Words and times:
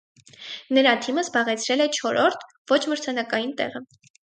Նրա 0.77 0.93
թիմը 1.03 1.25
զբաղեցրել 1.25 1.85
է 1.85 1.87
չորրորդ՝ 1.99 2.49
ոչ 2.73 2.81
մրցանակային 2.95 3.57
տեղը։ 3.63 3.87